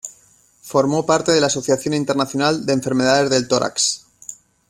[0.63, 4.03] Formó parte de la Asociación Internacional de Enfermedades del Tórax.